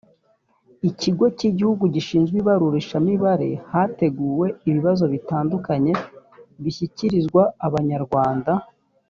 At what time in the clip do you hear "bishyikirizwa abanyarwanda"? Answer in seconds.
6.63-8.51